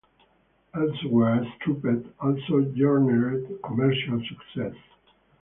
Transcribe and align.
Elsewhere, 0.73 1.45
"Stripped" 1.59 2.07
also 2.19 2.61
garnered 2.73 3.47
commercial 3.63 4.19
success. 4.27 4.73